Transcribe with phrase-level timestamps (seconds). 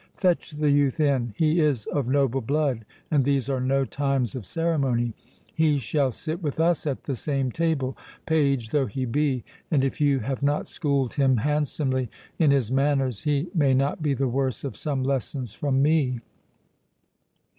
[0.15, 5.77] Fetch the youth in;—he is of noble blood, and these are no times of ceremony—he
[5.77, 10.17] shall sit with us at the same table, page though he be; and if you
[10.21, 12.09] have not schooled him handsomely
[12.39, 16.19] in his manners, he may not be the worse of some lessons from me."